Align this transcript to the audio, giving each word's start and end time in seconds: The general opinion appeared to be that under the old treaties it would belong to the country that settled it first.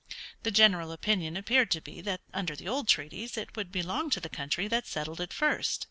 The 0.41 0.49
general 0.49 0.91
opinion 0.93 1.37
appeared 1.37 1.69
to 1.69 1.79
be 1.79 2.01
that 2.01 2.21
under 2.33 2.55
the 2.55 2.67
old 2.67 2.87
treaties 2.87 3.37
it 3.37 3.55
would 3.55 3.71
belong 3.71 4.09
to 4.09 4.19
the 4.19 4.29
country 4.29 4.67
that 4.67 4.87
settled 4.87 5.21
it 5.21 5.31
first. 5.31 5.79